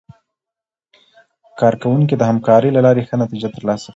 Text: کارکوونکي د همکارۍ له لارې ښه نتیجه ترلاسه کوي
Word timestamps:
کارکوونکي 1.59 2.15
د 2.17 2.21
همکارۍ 2.29 2.69
له 2.73 2.81
لارې 2.85 3.01
ښه 3.07 3.15
نتیجه 3.23 3.49
ترلاسه 3.55 3.83
کوي 3.85 3.89